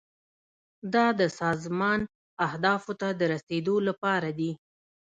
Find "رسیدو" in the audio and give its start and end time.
3.33-3.75